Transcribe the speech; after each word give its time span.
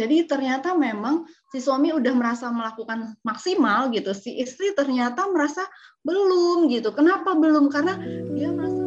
Jadi 0.00 0.24
ternyata 0.24 0.72
memang 0.72 1.28
si 1.52 1.60
suami 1.60 1.92
udah 1.92 2.14
merasa 2.16 2.48
melakukan 2.48 3.20
maksimal 3.20 3.92
gitu, 3.92 4.16
si 4.16 4.40
istri 4.40 4.72
ternyata 4.72 5.28
merasa 5.28 5.68
belum 6.00 6.72
gitu. 6.72 6.88
Kenapa 6.96 7.36
belum? 7.36 7.68
Karena 7.68 8.00
dia 8.32 8.48
merasa 8.48 8.79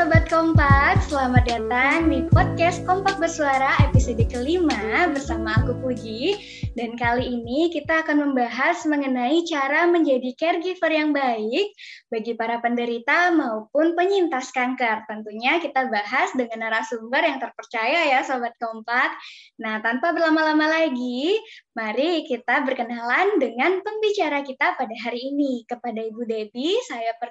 Sobat 0.00 0.32
Kompak, 0.32 0.96
selamat 1.12 1.44
datang 1.44 2.08
di 2.08 2.24
podcast 2.32 2.80
Kompak 2.88 3.20
Bersuara 3.20 3.76
episode 3.84 4.24
kelima 4.32 5.04
bersama 5.12 5.60
aku 5.60 5.76
Puji. 5.76 6.40
Dan 6.72 6.96
kali 6.96 7.28
ini 7.28 7.68
kita 7.68 8.00
akan 8.00 8.24
membahas 8.32 8.80
mengenai 8.88 9.44
cara 9.44 9.84
menjadi 9.92 10.32
caregiver 10.40 10.88
yang 10.88 11.12
baik 11.12 11.76
bagi 12.08 12.32
para 12.32 12.64
penderita 12.64 13.28
maupun 13.28 13.92
penyintas 13.92 14.48
kanker. 14.56 15.04
Tentunya 15.04 15.60
kita 15.60 15.92
bahas 15.92 16.32
dengan 16.32 16.64
narasumber 16.72 17.20
yang 17.20 17.36
terpercaya 17.36 18.08
ya 18.08 18.24
Sobat 18.24 18.56
Kompak. 18.56 19.12
Nah, 19.60 19.84
tanpa 19.84 20.16
berlama-lama 20.16 20.80
lagi, 20.80 21.36
mari 21.76 22.24
kita 22.24 22.64
berkenalan 22.64 23.36
dengan 23.36 23.84
pembicara 23.84 24.40
kita 24.48 24.80
pada 24.80 24.96
hari 25.04 25.28
ini. 25.28 25.68
Kepada 25.68 26.00
Ibu 26.00 26.24
Debbie, 26.24 26.80
saya 26.88 27.12
per 27.20 27.28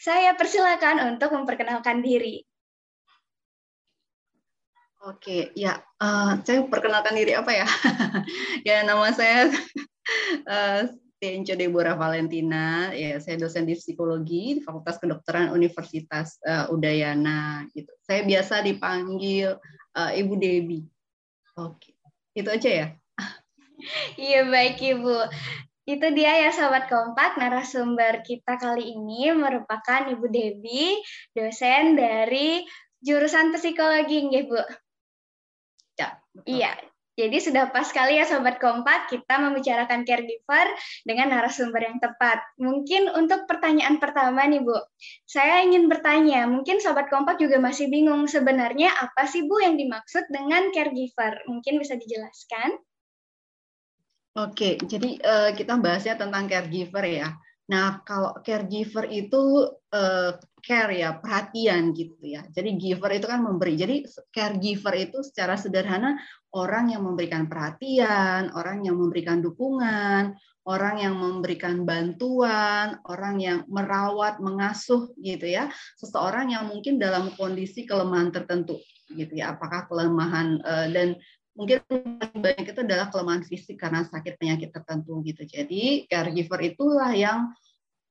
saya 0.00 0.32
persilakan 0.32 1.12
untuk 1.12 1.36
memperkenalkan 1.36 2.00
diri. 2.00 2.40
Oke, 5.04 5.52
ya, 5.56 5.80
uh, 6.00 6.40
saya 6.44 6.64
perkenalkan 6.68 7.16
diri 7.16 7.36
apa 7.36 7.52
ya? 7.52 7.68
ya, 8.68 8.76
nama 8.84 9.12
saya 9.12 9.52
uh, 10.44 10.80
Tenco 11.20 11.52
Deborah 11.52 11.96
Valentina. 11.96 12.92
Ya, 12.96 13.20
saya 13.20 13.36
dosen 13.36 13.68
di 13.68 13.76
psikologi 13.76 14.56
di 14.56 14.60
Fakultas 14.64 14.96
Kedokteran 14.96 15.52
Universitas 15.52 16.40
uh, 16.48 16.72
Udayana. 16.72 17.68
Gitu. 17.72 17.92
Saya 18.04 18.24
biasa 18.24 18.64
dipanggil 18.64 19.56
uh, 19.96 20.10
Ibu 20.16 20.36
Debi. 20.36 20.80
Oke, 21.60 21.92
itu 22.32 22.48
aja 22.48 22.70
ya. 22.72 22.88
Iya 24.20 24.44
baik 24.48 24.76
Ibu. 24.80 25.16
Itu 25.90 26.06
dia 26.14 26.38
ya 26.46 26.54
Sobat 26.54 26.86
Kompak, 26.86 27.34
narasumber 27.34 28.22
kita 28.22 28.54
kali 28.62 28.94
ini 28.94 29.34
merupakan 29.34 30.06
Ibu 30.06 30.30
Debi, 30.30 31.02
dosen 31.34 31.98
dari 31.98 32.62
jurusan 33.02 33.50
psikologi, 33.50 34.22
ya 34.30 34.42
Bu? 34.46 34.62
Ya, 35.98 36.08
betul. 36.30 36.46
Iya, 36.46 36.72
jadi 37.18 37.36
sudah 37.42 37.74
pas 37.74 37.90
sekali 37.90 38.22
ya 38.22 38.24
Sobat 38.24 38.62
Kompak, 38.62 39.10
kita 39.10 39.42
membicarakan 39.42 40.06
caregiver 40.06 40.70
dengan 41.02 41.34
narasumber 41.34 41.82
yang 41.82 41.98
tepat. 41.98 42.38
Mungkin 42.62 43.10
untuk 43.10 43.50
pertanyaan 43.50 43.98
pertama 43.98 44.46
nih 44.46 44.62
Bu, 44.62 44.78
saya 45.26 45.66
ingin 45.66 45.90
bertanya, 45.90 46.46
mungkin 46.46 46.78
Sobat 46.78 47.10
Kompak 47.10 47.42
juga 47.42 47.58
masih 47.58 47.90
bingung 47.90 48.30
sebenarnya 48.30 48.94
apa 48.94 49.26
sih 49.26 49.42
Bu 49.42 49.58
yang 49.58 49.74
dimaksud 49.74 50.30
dengan 50.30 50.70
caregiver? 50.70 51.42
Mungkin 51.50 51.82
bisa 51.82 51.98
dijelaskan? 51.98 52.78
Oke, 54.30 54.78
jadi 54.78 55.18
uh, 55.18 55.50
kita 55.58 55.74
bahasnya 55.82 56.14
tentang 56.14 56.46
caregiver 56.46 57.02
ya. 57.02 57.34
Nah, 57.70 58.02
kalau 58.06 58.34
caregiver 58.42 59.06
itu 59.10 59.66
uh, 59.90 60.30
care 60.62 60.94
ya, 60.94 61.18
perhatian 61.18 61.90
gitu 61.94 62.14
ya. 62.22 62.46
Jadi 62.50 62.78
giver 62.78 63.10
itu 63.14 63.26
kan 63.26 63.42
memberi. 63.42 63.74
Jadi 63.74 64.06
caregiver 64.30 64.94
itu 64.98 65.22
secara 65.26 65.58
sederhana 65.58 66.14
orang 66.54 66.94
yang 66.94 67.02
memberikan 67.06 67.50
perhatian, 67.50 68.54
orang 68.54 68.86
yang 68.86 68.98
memberikan 68.98 69.42
dukungan, 69.42 70.34
orang 70.66 70.96
yang 71.02 71.14
memberikan 71.18 71.82
bantuan, 71.82 73.02
orang 73.06 73.38
yang 73.42 73.58
merawat, 73.66 74.38
mengasuh 74.38 75.10
gitu 75.18 75.46
ya. 75.46 75.70
Seseorang 75.98 76.54
yang 76.54 76.70
mungkin 76.70 76.98
dalam 76.98 77.34
kondisi 77.34 77.86
kelemahan 77.86 78.34
tertentu 78.34 78.78
gitu 79.10 79.34
ya. 79.34 79.58
Apakah 79.58 79.90
kelemahan 79.90 80.58
uh, 80.62 80.86
dan 80.90 81.18
mungkin 81.54 81.82
banyak 82.36 82.66
itu 82.70 82.80
adalah 82.80 83.10
kelemahan 83.10 83.42
fisik 83.44 83.76
karena 83.80 84.06
sakit 84.06 84.38
penyakit 84.38 84.70
tertentu 84.70 85.20
gitu. 85.26 85.42
Jadi 85.44 86.06
caregiver 86.06 86.60
itulah 86.62 87.10
yang 87.12 87.50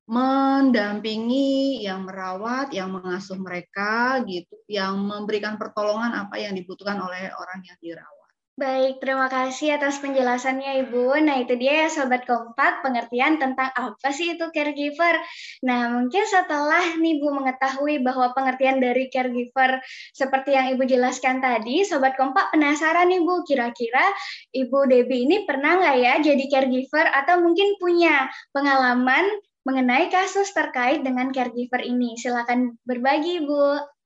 mendampingi, 0.10 1.86
yang 1.86 2.02
merawat, 2.02 2.74
yang 2.74 2.90
mengasuh 2.90 3.38
mereka 3.38 4.20
gitu, 4.26 4.58
yang 4.66 4.98
memberikan 4.98 5.56
pertolongan 5.62 6.18
apa 6.18 6.42
yang 6.42 6.58
dibutuhkan 6.58 6.98
oleh 6.98 7.30
orang 7.30 7.62
yang 7.62 7.78
dirawat. 7.78 8.19
Baik, 8.60 9.00
terima 9.00 9.32
kasih 9.32 9.80
atas 9.80 10.04
penjelasannya 10.04 10.84
Ibu. 10.84 11.16
Nah, 11.24 11.40
itu 11.40 11.56
dia 11.56 11.88
ya 11.88 11.88
Sobat 11.88 12.28
Kompak, 12.28 12.84
pengertian 12.84 13.40
tentang 13.40 13.72
apa 13.72 14.12
sih 14.12 14.36
itu 14.36 14.52
caregiver. 14.52 15.16
Nah, 15.64 15.88
mungkin 15.96 16.28
setelah 16.28 17.00
nih 17.00 17.24
Bu 17.24 17.32
mengetahui 17.40 18.04
bahwa 18.04 18.36
pengertian 18.36 18.84
dari 18.84 19.08
caregiver 19.08 19.80
seperti 20.12 20.60
yang 20.60 20.76
Ibu 20.76 20.84
jelaskan 20.92 21.40
tadi, 21.40 21.88
Sobat 21.88 22.20
Kompak 22.20 22.52
penasaran 22.52 23.08
nih 23.08 23.24
Bu, 23.24 23.48
kira-kira 23.48 24.04
Ibu 24.52 24.92
Debi 24.92 25.24
ini 25.24 25.48
pernah 25.48 25.80
nggak 25.80 25.96
ya 25.96 26.14
jadi 26.20 26.44
caregiver 26.52 27.08
atau 27.16 27.40
mungkin 27.40 27.80
punya 27.80 28.28
pengalaman 28.52 29.24
mengenai 29.64 30.12
kasus 30.12 30.52
terkait 30.52 31.00
dengan 31.00 31.32
caregiver 31.32 31.80
ini? 31.80 32.20
Silakan 32.20 32.76
berbagi, 32.84 33.40
Bu. 33.40 33.99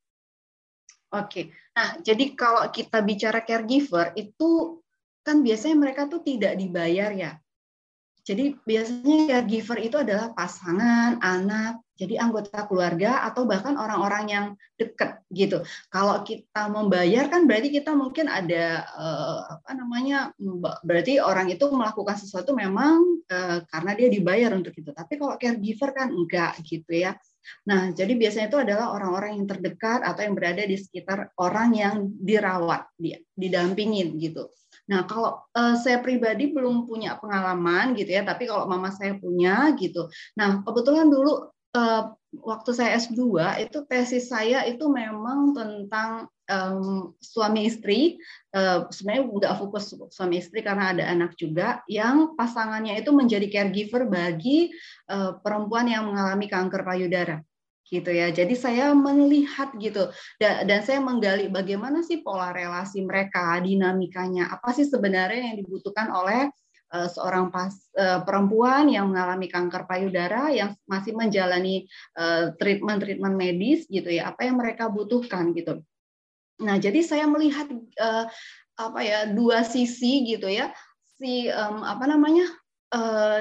Oke, 1.14 1.54
nah 1.78 2.02
jadi 2.02 2.34
kalau 2.34 2.74
kita 2.74 3.06
bicara 3.06 3.46
caregiver 3.46 4.18
itu 4.18 4.82
kan 5.22 5.46
biasanya 5.46 5.78
mereka 5.78 6.10
tuh 6.10 6.26
tidak 6.26 6.58
dibayar 6.58 7.14
ya. 7.14 7.32
Jadi 8.24 8.56
biasanya 8.64 9.30
caregiver 9.30 9.78
itu 9.84 10.00
adalah 10.00 10.32
pasangan, 10.32 11.20
anak, 11.20 11.84
jadi 11.94 12.24
anggota 12.24 12.66
keluarga 12.66 13.22
atau 13.28 13.46
bahkan 13.46 13.78
orang-orang 13.78 14.26
yang 14.32 14.46
dekat 14.80 15.22
gitu. 15.30 15.62
Kalau 15.94 16.24
kita 16.26 16.72
membayar 16.72 17.30
kan 17.30 17.46
berarti 17.46 17.70
kita 17.70 17.94
mungkin 17.94 18.32
ada 18.32 18.88
eh, 18.88 19.40
apa 19.60 19.72
namanya 19.76 20.32
berarti 20.82 21.22
orang 21.22 21.52
itu 21.54 21.68
melakukan 21.70 22.18
sesuatu 22.18 22.56
memang 22.58 23.22
eh, 23.30 23.62
karena 23.70 23.92
dia 23.94 24.08
dibayar 24.10 24.50
untuk 24.56 24.74
itu. 24.74 24.90
Tapi 24.90 25.14
kalau 25.20 25.38
caregiver 25.38 25.94
kan 25.94 26.10
enggak 26.10 26.58
gitu 26.66 26.90
ya. 26.90 27.14
Nah, 27.68 27.92
jadi 27.92 28.14
biasanya 28.16 28.48
itu 28.52 28.60
adalah 28.60 28.92
orang-orang 28.96 29.40
yang 29.40 29.48
terdekat 29.48 30.04
atau 30.04 30.22
yang 30.24 30.36
berada 30.36 30.64
di 30.64 30.78
sekitar 30.80 31.32
orang 31.40 31.70
yang 31.76 31.96
dirawat, 32.20 32.88
dia 33.00 33.20
didampingin 33.36 34.16
gitu. 34.20 34.50
Nah, 34.90 35.08
kalau 35.08 35.40
uh, 35.56 35.76
saya 35.80 36.04
pribadi 36.04 36.52
belum 36.52 36.84
punya 36.84 37.16
pengalaman 37.20 37.96
gitu 37.96 38.12
ya, 38.20 38.24
tapi 38.28 38.50
kalau 38.50 38.68
mama 38.68 38.92
saya 38.92 39.16
punya 39.16 39.72
gitu. 39.80 40.12
Nah, 40.36 40.60
kebetulan 40.66 41.08
dulu 41.08 41.48
uh, 41.76 42.04
waktu 42.42 42.72
saya 42.74 42.98
S2 42.98 43.22
itu 43.62 43.86
tesis 43.86 44.34
saya 44.34 44.66
itu 44.66 44.90
memang 44.90 45.54
tentang 45.54 46.26
um, 46.50 47.14
suami 47.22 47.70
istri 47.70 48.18
uh, 48.58 48.90
sebenarnya 48.90 49.24
nggak 49.30 49.56
fokus 49.62 49.94
suami 50.10 50.42
istri 50.42 50.66
karena 50.66 50.98
ada 50.98 51.04
anak 51.06 51.38
juga 51.38 51.86
yang 51.86 52.34
pasangannya 52.34 52.98
itu 52.98 53.14
menjadi 53.14 53.48
caregiver 53.52 54.10
bagi 54.10 54.74
uh, 55.14 55.38
perempuan 55.38 55.86
yang 55.86 56.10
mengalami 56.10 56.50
kanker 56.50 56.82
payudara 56.82 57.38
gitu 57.84 58.10
ya. 58.10 58.34
Jadi 58.34 58.58
saya 58.58 58.90
melihat 58.98 59.70
gitu 59.78 60.10
dan, 60.42 60.82
saya 60.82 60.98
menggali 60.98 61.46
bagaimana 61.52 62.02
sih 62.02 62.26
pola 62.26 62.50
relasi 62.50 63.06
mereka, 63.06 63.54
dinamikanya, 63.62 64.50
apa 64.50 64.74
sih 64.74 64.90
sebenarnya 64.90 65.54
yang 65.54 65.62
dibutuhkan 65.62 66.10
oleh 66.10 66.50
Eh, 66.50 66.63
seorang 66.94 67.50
pas, 67.50 67.74
uh, 67.98 68.22
perempuan 68.22 68.86
yang 68.86 69.10
mengalami 69.10 69.50
kanker 69.50 69.90
payudara 69.90 70.54
yang 70.54 70.78
masih 70.86 71.18
menjalani 71.18 71.90
uh, 72.14 72.54
treatment-treatment 72.62 73.34
medis 73.34 73.90
gitu 73.90 74.14
ya 74.14 74.30
apa 74.30 74.46
yang 74.46 74.62
mereka 74.62 74.94
butuhkan 74.94 75.58
gitu. 75.58 75.82
Nah 76.62 76.78
jadi 76.78 77.02
saya 77.02 77.26
melihat 77.26 77.66
apa 78.78 79.00
ya 79.02 79.26
dua 79.34 79.66
sisi 79.66 80.22
gitu 80.30 80.46
ya 80.46 80.70
si 81.18 81.50
apa 81.50 82.06
namanya 82.06 82.46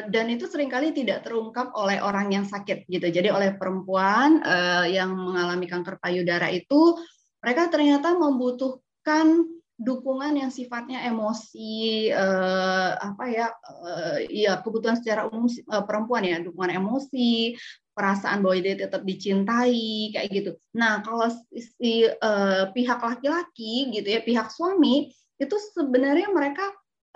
dan 0.08 0.32
itu 0.32 0.48
sering 0.48 0.72
kali 0.72 0.96
tidak 0.96 1.28
terungkap 1.28 1.76
oleh 1.76 2.00
orang 2.00 2.32
yang 2.32 2.48
sakit 2.48 2.88
gitu. 2.88 3.04
Jadi 3.12 3.28
oleh 3.28 3.52
perempuan 3.52 4.40
yang 4.88 5.12
mengalami 5.12 5.68
kanker 5.68 6.00
payudara 6.00 6.48
itu 6.48 6.96
mereka 7.44 7.68
ternyata 7.68 8.16
membutuhkan 8.16 9.44
dukungan 9.82 10.38
yang 10.38 10.50
sifatnya 10.54 11.02
emosi 11.10 12.06
eh, 12.14 12.90
apa 12.94 13.24
ya 13.26 13.46
eh, 13.82 14.18
ya 14.46 14.62
kebutuhan 14.62 14.94
secara 14.94 15.26
umum 15.26 15.50
eh, 15.50 15.84
perempuan 15.84 16.22
ya 16.22 16.38
dukungan 16.38 16.78
emosi 16.78 17.58
perasaan 17.92 18.40
bahwa 18.40 18.56
dia 18.62 18.88
tetap 18.88 19.04
dicintai 19.04 20.14
kayak 20.16 20.28
gitu. 20.32 20.50
Nah 20.78 21.02
kalau 21.04 21.28
si 21.52 22.06
eh, 22.06 22.64
pihak 22.72 23.00
laki-laki 23.02 23.90
gitu 23.90 24.08
ya 24.08 24.20
pihak 24.22 24.48
suami 24.54 25.10
itu 25.36 25.56
sebenarnya 25.74 26.30
mereka 26.30 26.62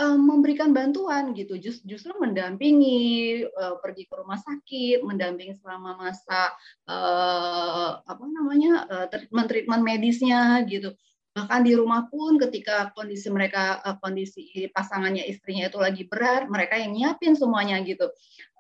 eh, 0.03 0.19
memberikan 0.19 0.75
bantuan 0.75 1.33
gitu 1.39 1.57
Just, 1.63 1.87
justru 1.87 2.13
mendampingi 2.19 2.99
eh, 3.47 3.75
pergi 3.79 4.11
ke 4.11 4.15
rumah 4.19 4.43
sakit 4.43 5.07
mendampingi 5.07 5.55
selama 5.63 5.97
masa 6.03 6.51
eh, 6.91 7.91
apa 8.03 8.25
namanya 8.27 8.85
eh, 8.91 9.07
treatment 9.15 9.49
treatment 9.49 9.83
medisnya 9.87 10.61
gitu 10.67 10.93
bahkan 11.37 11.61
di 11.61 11.77
rumah 11.77 12.09
pun 12.09 12.41
ketika 12.41 12.97
kondisi 12.97 13.29
mereka 13.29 13.85
eh, 13.85 13.97
kondisi 14.01 14.73
pasangannya 14.73 15.29
istrinya 15.29 15.69
itu 15.69 15.77
lagi 15.77 16.09
berat 16.09 16.49
mereka 16.49 16.81
yang 16.81 16.97
nyiapin 16.97 17.37
semuanya 17.37 17.77
gitu 17.85 18.09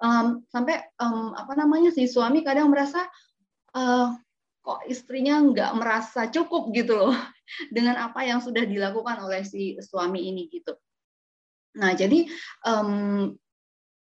um, 0.04 0.44
sampai 0.52 0.84
um, 1.00 1.32
apa 1.32 1.56
namanya 1.56 1.88
si 1.88 2.04
suami 2.04 2.44
kadang 2.44 2.68
merasa 2.68 3.08
uh, 3.72 4.12
kok 4.60 4.82
istrinya 4.90 5.40
nggak 5.40 5.72
merasa 5.78 6.28
cukup 6.28 6.68
gitu 6.76 7.00
loh 7.00 7.16
dengan 7.74 7.96
apa 7.96 8.26
yang 8.28 8.44
sudah 8.44 8.66
dilakukan 8.66 9.22
oleh 9.22 9.46
si 9.46 9.78
suami 9.78 10.26
ini 10.28 10.50
gitu. 10.50 10.74
Nah 11.78 11.94
jadi 11.94 12.26
um, 12.66 13.32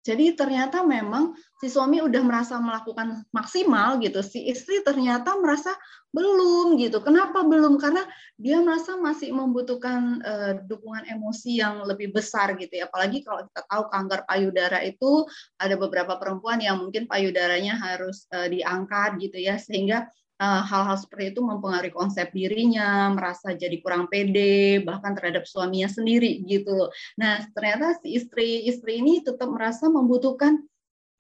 jadi 0.02 0.34
ternyata 0.34 0.82
memang 0.82 1.38
si 1.62 1.70
suami 1.70 2.02
udah 2.02 2.22
merasa 2.26 2.58
melakukan 2.58 3.22
maksimal 3.30 4.02
gitu, 4.02 4.18
si 4.18 4.50
istri 4.50 4.82
ternyata 4.82 5.38
merasa 5.38 5.70
belum 6.10 6.74
gitu. 6.74 6.98
Kenapa 7.06 7.46
belum? 7.46 7.78
Karena 7.78 8.02
dia 8.34 8.58
merasa 8.58 8.98
masih 8.98 9.30
membutuhkan 9.30 10.18
uh, 10.26 10.52
dukungan 10.66 11.06
emosi 11.06 11.62
yang 11.62 11.86
lebih 11.86 12.10
besar 12.10 12.58
gitu 12.58 12.82
ya. 12.82 12.90
Apalagi 12.90 13.22
kalau 13.22 13.46
kita 13.46 13.62
tahu 13.62 13.82
kanker 13.94 14.20
payudara 14.26 14.78
itu 14.82 15.22
ada 15.62 15.78
beberapa 15.78 16.18
perempuan 16.18 16.58
yang 16.58 16.82
mungkin 16.82 17.06
payudaranya 17.06 17.78
harus 17.78 18.26
uh, 18.34 18.50
diangkat 18.50 19.22
gitu 19.22 19.38
ya, 19.38 19.54
sehingga 19.54 20.10
Eh, 20.21 20.21
hal-hal 20.42 20.96
seperti 20.98 21.36
itu 21.36 21.40
mempengaruhi 21.40 21.94
konsep 21.94 22.34
dirinya, 22.34 23.14
merasa 23.14 23.54
jadi 23.54 23.78
kurang 23.78 24.10
pede, 24.10 24.82
bahkan 24.82 25.14
terhadap 25.14 25.46
suaminya 25.46 25.86
sendiri 25.86 26.42
gitu. 26.42 26.90
Nah, 27.14 27.46
ternyata 27.54 28.02
si 28.02 28.18
istri-istri 28.18 28.98
ini 28.98 29.22
tetap 29.22 29.46
merasa 29.46 29.86
membutuhkan 29.86 30.66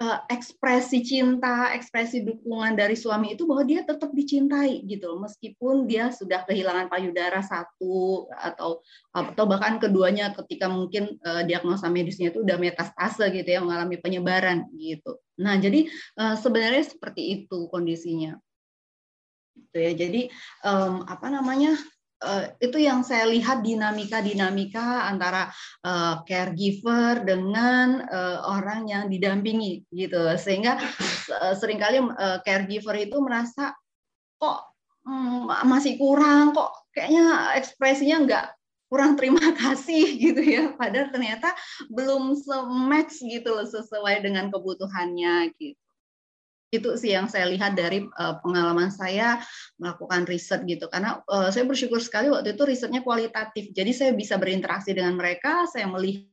uh, 0.02 0.18
ekspresi 0.26 1.06
cinta, 1.06 1.70
ekspresi 1.70 2.26
dukungan 2.26 2.74
dari 2.74 2.98
suami 2.98 3.38
itu 3.38 3.46
bahwa 3.46 3.62
dia 3.62 3.86
tetap 3.86 4.10
dicintai 4.10 4.82
gitu 4.90 5.14
loh, 5.14 5.22
meskipun 5.22 5.86
dia 5.86 6.10
sudah 6.10 6.42
kehilangan 6.42 6.90
payudara 6.90 7.38
satu 7.46 8.26
atau 8.34 8.82
atau 9.14 9.44
bahkan 9.46 9.78
keduanya 9.78 10.34
ketika 10.34 10.66
mungkin 10.66 11.14
uh, 11.22 11.46
diagnosa 11.46 11.86
medisnya 11.86 12.34
itu 12.34 12.42
udah 12.42 12.58
metastase 12.58 13.30
gitu 13.30 13.46
ya, 13.46 13.62
mengalami 13.62 14.02
penyebaran 14.02 14.66
gitu. 14.74 15.22
Nah, 15.38 15.54
jadi 15.62 15.86
uh, 16.18 16.34
sebenarnya 16.34 16.90
seperti 16.90 17.46
itu 17.46 17.70
kondisinya 17.70 18.34
gitu 19.56 19.76
ya. 19.78 19.92
Jadi 19.94 20.22
um, 20.64 21.04
apa 21.04 21.26
namanya 21.28 21.76
uh, 22.22 22.50
itu 22.62 22.78
yang 22.80 23.02
saya 23.02 23.28
lihat 23.28 23.60
dinamika-dinamika 23.60 25.10
antara 25.10 25.50
uh, 25.84 26.22
caregiver 26.24 27.26
dengan 27.26 28.06
uh, 28.06 28.38
orang 28.58 28.88
yang 28.88 29.04
didampingi 29.10 29.86
gitu. 29.92 30.32
Sehingga 30.38 30.78
uh, 31.42 31.54
sering 31.58 31.82
kali 31.82 32.00
uh, 32.00 32.38
caregiver 32.46 32.96
itu 32.96 33.18
merasa 33.20 33.74
kok 34.38 34.72
um, 35.06 35.50
masih 35.66 35.98
kurang 35.98 36.54
kok 36.54 36.70
kayaknya 36.94 37.54
ekspresinya 37.58 38.16
enggak 38.26 38.46
kurang 38.92 39.16
terima 39.16 39.40
kasih 39.62 40.04
gitu 40.20 40.42
ya 40.44 40.76
padahal 40.76 41.08
ternyata 41.08 41.54
belum 41.88 42.36
sematch 42.36 43.24
gitu 43.24 43.56
loh 43.56 43.66
sesuai 43.66 44.20
dengan 44.20 44.52
kebutuhannya 44.52 45.54
gitu 45.56 45.81
itu 46.72 46.96
sih 46.96 47.12
yang 47.12 47.28
saya 47.28 47.52
lihat 47.52 47.76
dari 47.76 48.08
uh, 48.16 48.40
pengalaman 48.40 48.88
saya 48.88 49.44
melakukan 49.76 50.24
riset 50.24 50.64
gitu. 50.64 50.88
Karena 50.88 51.20
uh, 51.28 51.52
saya 51.52 51.68
bersyukur 51.68 52.00
sekali 52.00 52.32
waktu 52.32 52.56
itu 52.56 52.64
risetnya 52.64 53.04
kualitatif. 53.04 53.76
Jadi 53.76 53.92
saya 53.92 54.10
bisa 54.16 54.40
berinteraksi 54.40 54.96
dengan 54.96 55.20
mereka 55.20 55.68
saya 55.68 55.84
melihat 55.84 56.32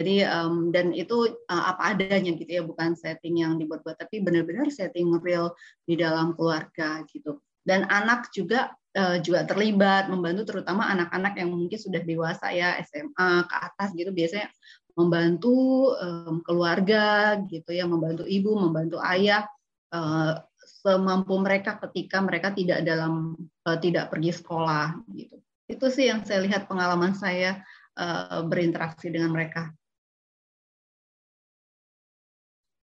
jadi 0.00 0.30
um, 0.30 0.70
dan 0.70 0.94
itu 0.94 1.36
uh, 1.52 1.64
apa 1.76 1.92
adanya 1.92 2.32
gitu 2.32 2.48
ya. 2.48 2.64
Bukan 2.64 2.96
setting 2.96 3.44
yang 3.44 3.60
dibuat-buat 3.60 4.00
tapi 4.00 4.24
benar-benar 4.24 4.72
setting 4.72 5.12
real 5.20 5.52
di 5.84 6.00
dalam 6.00 6.32
keluarga 6.32 7.04
gitu. 7.12 7.36
Dan 7.62 7.84
anak 7.92 8.32
juga 8.34 8.72
uh, 8.96 9.18
juga 9.20 9.44
terlibat 9.44 10.08
membantu 10.08 10.56
terutama 10.56 10.88
anak-anak 10.88 11.38
yang 11.38 11.52
mungkin 11.52 11.78
sudah 11.78 12.02
dewasa 12.02 12.48
ya 12.48 12.80
SMA 12.80 13.44
ke 13.44 13.56
atas 13.60 13.88
gitu. 13.92 14.08
Biasanya 14.08 14.48
membantu 14.92 15.92
um, 15.96 16.44
keluarga 16.44 17.36
gitu 17.48 17.72
ya, 17.72 17.88
membantu 17.88 18.28
ibu, 18.28 18.52
membantu 18.56 19.00
ayah 19.00 19.48
uh, 19.92 20.40
semampu 20.82 21.38
mereka 21.38 21.78
ketika 21.88 22.18
mereka 22.18 22.50
tidak 22.50 22.82
dalam 22.82 23.38
uh, 23.64 23.78
tidak 23.78 24.10
pergi 24.10 24.32
sekolah 24.34 25.00
gitu. 25.14 25.36
Itu 25.70 25.86
sih 25.88 26.10
yang 26.10 26.26
saya 26.26 26.42
lihat 26.44 26.68
pengalaman 26.68 27.16
saya 27.16 27.62
uh, 27.96 28.44
berinteraksi 28.44 29.08
dengan 29.08 29.32
mereka. 29.32 29.72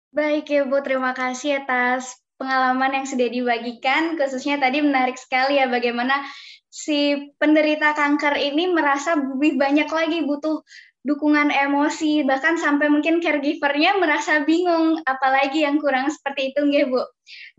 Baik 0.10 0.50
ya 0.50 0.66
Bu, 0.66 0.82
terima 0.82 1.14
kasih 1.14 1.62
atas 1.62 2.18
pengalaman 2.40 3.04
yang 3.04 3.06
sudah 3.06 3.30
dibagikan, 3.30 4.18
khususnya 4.18 4.58
tadi 4.58 4.82
menarik 4.82 5.20
sekali 5.20 5.60
ya 5.60 5.70
bagaimana 5.70 6.24
si 6.70 7.30
penderita 7.38 7.98
kanker 7.98 8.38
ini 8.38 8.70
merasa 8.70 9.18
lebih 9.18 9.58
banyak 9.58 9.90
lagi 9.90 10.22
butuh 10.24 10.62
dukungan 11.08 11.48
emosi 11.48 12.28
bahkan 12.28 12.60
sampai 12.60 12.92
mungkin 12.92 13.24
caregivernya 13.24 13.96
merasa 14.04 14.44
bingung 14.44 15.00
apalagi 15.08 15.64
yang 15.64 15.80
kurang 15.80 16.12
seperti 16.12 16.52
itu 16.52 16.60
nggih 16.60 16.92
Bu. 16.92 17.04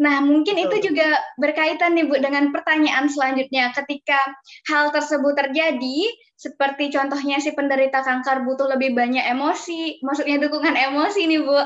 Nah, 0.02 0.20
mungkin 0.20 0.60
Betul. 0.60 0.66
itu 0.68 0.76
juga 0.92 1.16
berkaitan 1.40 1.96
nih 1.96 2.04
Bu 2.04 2.20
dengan 2.20 2.52
pertanyaan 2.52 3.08
selanjutnya 3.08 3.72
ketika 3.72 4.20
hal 4.68 4.92
tersebut 4.92 5.32
terjadi 5.32 6.00
seperti 6.40 6.88
contohnya 6.88 7.36
si 7.36 7.52
penderita 7.52 8.00
kanker 8.00 8.48
butuh 8.48 8.64
lebih 8.72 8.96
banyak 8.96 9.20
emosi, 9.28 10.00
maksudnya 10.00 10.40
dukungan 10.40 10.72
emosi 10.72 11.28
nih 11.28 11.40
Bu. 11.40 11.60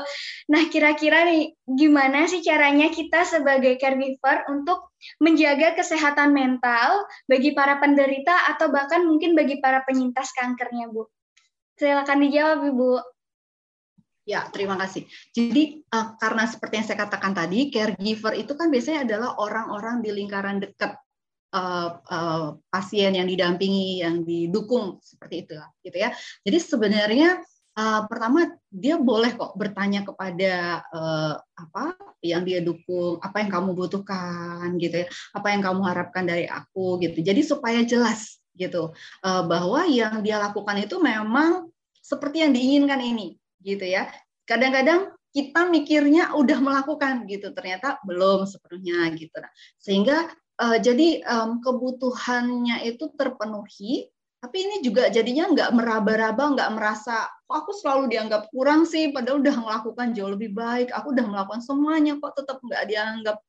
Nah, 0.51 0.63
kira-kira 0.67 1.27
nih 1.27 1.55
gimana 1.63 2.27
sih 2.27 2.43
caranya 2.43 2.91
kita 2.91 3.23
sebagai 3.23 3.79
caregiver 3.79 4.47
untuk 4.51 4.95
menjaga 5.23 5.79
kesehatan 5.79 6.35
mental 6.35 7.07
bagi 7.27 7.55
para 7.55 7.79
penderita 7.79 8.51
atau 8.55 8.67
bahkan 8.67 9.07
mungkin 9.07 9.31
bagi 9.31 9.63
para 9.63 9.83
penyintas 9.87 10.35
kankernya 10.35 10.91
Bu? 10.91 11.07
Silakan 11.75 12.23
dijawab, 12.23 12.59
Ibu. 12.71 12.91
Ya, 14.25 14.49
terima 14.49 14.73
kasih. 14.73 15.05
Jadi 15.35 15.85
uh, 15.93 16.17
karena 16.17 16.49
seperti 16.49 16.81
yang 16.81 16.87
saya 16.87 16.99
katakan 17.05 17.37
tadi, 17.37 17.69
caregiver 17.69 18.33
itu 18.33 18.57
kan 18.57 18.73
biasanya 18.73 19.05
adalah 19.05 19.37
orang-orang 19.37 20.01
di 20.01 20.09
lingkaran 20.09 20.57
dekat 20.63 20.97
uh, 21.53 22.01
uh, 22.01 22.57
pasien 22.73 23.13
yang 23.13 23.29
didampingi, 23.29 24.01
yang 24.01 24.25
didukung 24.25 24.97
seperti 25.03 25.45
itu, 25.45 25.55
gitu 25.85 25.97
ya. 26.01 26.09
Jadi 26.41 26.57
sebenarnya 26.57 27.37
uh, 27.77 28.01
pertama 28.09 28.49
dia 28.73 28.97
boleh 28.97 29.37
kok 29.37 29.53
bertanya 29.53 30.01
kepada 30.01 30.81
uh, 30.89 31.37
apa 31.37 31.93
yang 32.25 32.41
dia 32.41 32.65
dukung, 32.65 33.21
apa 33.21 33.45
yang 33.45 33.51
kamu 33.53 33.77
butuhkan, 33.77 34.73
gitu 34.81 35.05
ya, 35.05 35.07
apa 35.37 35.47
yang 35.53 35.61
kamu 35.61 35.85
harapkan 35.85 36.25
dari 36.25 36.49
aku, 36.49 36.97
gitu. 36.97 37.21
Jadi 37.21 37.45
supaya 37.45 37.85
jelas 37.85 38.41
gitu. 38.55 38.95
Uh, 39.21 39.43
bahwa 39.45 39.83
yang 39.87 40.23
dia 40.25 40.39
lakukan 40.39 40.79
itu 40.79 40.99
memang 40.99 41.69
seperti 41.99 42.43
yang 42.43 42.51
diinginkan 42.51 42.99
ini 42.99 43.35
gitu 43.61 43.85
ya. 43.85 44.09
Kadang-kadang 44.47 45.15
kita 45.35 45.67
mikirnya 45.67 46.31
udah 46.31 46.59
melakukan 46.63 47.27
gitu 47.27 47.51
ternyata 47.51 47.99
belum 48.07 48.47
sepenuhnya 48.47 49.11
gitu. 49.19 49.35
Nah 49.35 49.51
sehingga 49.77 50.31
uh, 50.63 50.77
jadi 50.79 51.21
um, 51.27 51.59
kebutuhannya 51.59 52.87
itu 52.87 53.11
terpenuhi 53.19 54.07
tapi 54.45 54.61
ini 54.61 54.77
juga 54.85 55.09
jadinya 55.09 55.49
nggak 55.49 55.73
meraba-raba, 55.73 56.53
nggak 56.53 56.71
merasa 56.77 57.25
kok 57.49 57.65
aku 57.65 57.73
selalu 57.73 58.13
dianggap 58.13 58.45
kurang 58.53 58.85
sih, 58.85 59.09
padahal 59.09 59.41
udah 59.41 59.57
melakukan 59.57 60.13
jauh 60.13 60.29
lebih 60.29 60.53
baik, 60.53 60.93
aku 60.93 61.17
udah 61.17 61.25
melakukan 61.25 61.65
semuanya 61.65 62.13
kok 62.21 62.37
tetap 62.37 62.61
nggak 62.61 62.83
dianggap 62.85 63.41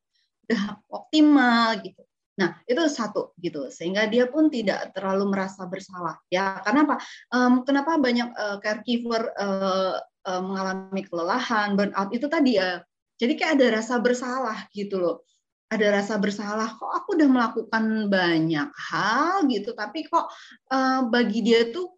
udah 0.48 0.62
optimal 0.88 1.68
gitu. 1.84 2.00
Nah, 2.36 2.60
itu 2.68 2.80
satu 2.92 3.32
gitu, 3.40 3.72
sehingga 3.72 4.04
dia 4.12 4.28
pun 4.28 4.52
tidak 4.52 4.92
terlalu 4.92 5.32
merasa 5.32 5.64
bersalah. 5.64 6.20
Ya, 6.28 6.60
karena 6.60 6.84
apa? 6.84 6.96
Um, 7.32 7.64
kenapa 7.64 7.96
banyak 7.96 8.28
uh, 8.36 8.56
caregiver 8.60 9.32
uh, 9.40 9.96
uh, 10.04 10.42
mengalami 10.44 11.00
kelelahan, 11.08 11.72
burnout 11.74 12.12
itu 12.12 12.28
tadi 12.28 12.60
ya. 12.60 12.84
Jadi 13.16 13.32
kayak 13.40 13.56
ada 13.56 13.66
rasa 13.80 13.96
bersalah 13.96 14.68
gitu 14.76 15.00
loh. 15.00 15.24
Ada 15.66 15.98
rasa 15.98 16.14
bersalah, 16.20 16.76
kok 16.76 16.92
aku 16.92 17.18
udah 17.18 17.26
melakukan 17.26 18.06
banyak 18.06 18.70
hal 18.70 19.48
gitu, 19.48 19.72
tapi 19.72 20.06
kok 20.06 20.28
uh, 20.70 21.08
bagi 21.08 21.42
dia 21.42 21.72
tuh 21.72 21.96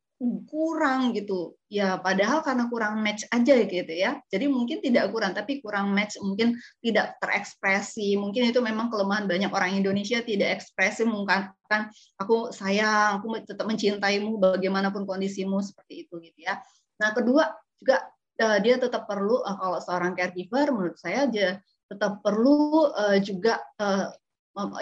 kurang 0.51 1.15
gitu. 1.15 1.55
Ya 1.71 1.95
padahal 1.95 2.43
karena 2.43 2.67
kurang 2.67 2.99
match 3.07 3.23
aja 3.31 3.55
gitu 3.63 3.95
ya. 3.95 4.19
Jadi 4.27 4.51
mungkin 4.51 4.83
tidak 4.83 5.15
kurang 5.15 5.33
tapi 5.33 5.63
kurang 5.63 5.95
match 5.95 6.19
mungkin 6.19 6.59
tidak 6.83 7.15
terekspresi. 7.23 8.19
Mungkin 8.19 8.51
itu 8.51 8.59
memang 8.59 8.91
kelemahan 8.91 9.31
banyak 9.31 9.51
orang 9.55 9.79
Indonesia 9.79 10.19
tidak 10.19 10.59
ekspresi 10.59 11.07
mengungkapkan 11.07 11.95
aku 12.19 12.51
sayang 12.51 13.23
aku 13.23 13.47
tetap 13.47 13.67
mencintaimu 13.71 14.43
bagaimanapun 14.43 15.07
kondisimu 15.07 15.63
seperti 15.63 16.11
itu 16.11 16.19
gitu 16.19 16.39
ya. 16.43 16.59
Nah 16.99 17.15
kedua 17.15 17.55
juga 17.79 18.03
uh, 18.43 18.59
dia 18.59 18.75
tetap 18.75 19.07
perlu 19.07 19.39
uh, 19.39 19.55
kalau 19.55 19.79
seorang 19.79 20.13
caregiver 20.19 20.75
menurut 20.75 20.99
saya 20.99 21.31
aja 21.31 21.63
tetap 21.89 22.21
perlu 22.21 22.91
uh, 22.93 23.17
juga 23.23 23.57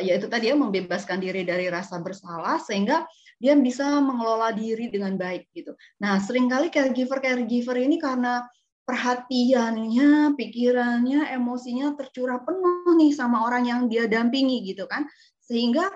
yaitu 0.01 0.27
tadi 0.27 0.49
ya 0.49 0.57
membebaskan 0.57 1.21
diri 1.21 1.45
dari 1.45 1.69
rasa 1.69 2.01
bersalah 2.01 2.57
sehingga 2.57 3.05
dia 3.37 3.53
bisa 3.57 4.01
mengelola 4.01 4.53
diri 4.53 4.89
dengan 4.89 5.15
baik 5.17 5.53
gitu. 5.53 5.77
Nah, 6.01 6.17
sering 6.21 6.49
kali 6.49 6.73
caregiver 6.73 7.21
caregiver 7.21 7.77
ini 7.77 8.01
karena 8.01 8.45
perhatiannya, 8.87 10.39
pikirannya, 10.39 11.35
emosinya 11.35 11.99
tercurah 11.99 12.41
penuh 12.41 12.95
nih 12.97 13.13
sama 13.13 13.45
orang 13.45 13.67
yang 13.67 13.81
dia 13.91 14.07
dampingi 14.07 14.63
gitu 14.63 14.87
kan, 14.87 15.05
sehingga 15.43 15.91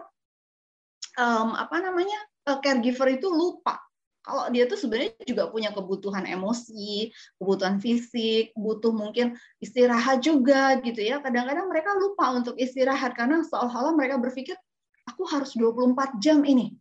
um, 1.17 1.55
apa 1.55 1.81
namanya 1.81 2.19
caregiver 2.61 3.15
itu 3.15 3.31
lupa 3.31 3.79
kalau 4.21 4.53
dia 4.53 4.69
tuh 4.69 4.77
sebenarnya 4.77 5.17
juga 5.25 5.49
punya 5.49 5.73
kebutuhan 5.73 6.29
emosi, 6.29 7.09
kebutuhan 7.41 7.81
fisik, 7.81 8.53
butuh 8.53 8.93
mungkin 8.93 9.33
istirahat 9.65 10.21
juga 10.21 10.77
gitu 10.85 11.01
ya. 11.01 11.25
Kadang-kadang 11.25 11.73
mereka 11.73 11.97
lupa 11.97 12.29
untuk 12.37 12.53
istirahat 12.61 13.17
karena 13.17 13.41
seolah-olah 13.49 13.97
mereka 13.97 14.21
berpikir 14.21 14.61
aku 15.09 15.25
harus 15.25 15.57
24 15.57 16.21
jam 16.21 16.45
ini 16.45 16.77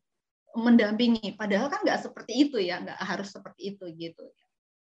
mendampingi. 0.57 1.37
Padahal 1.37 1.69
kan 1.69 1.85
nggak 1.85 2.01
seperti 2.09 2.49
itu 2.49 2.57
ya, 2.57 2.81
nggak 2.81 2.97
harus 2.97 3.29
seperti 3.29 3.77
itu 3.77 3.85
gitu. 3.93 4.25